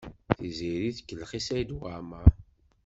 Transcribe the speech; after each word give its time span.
Tiziri 0.37 0.91
tkellex 0.97 1.31
i 1.37 1.39
Saɛid 1.41 1.71
Waɛmaṛ. 1.77 2.27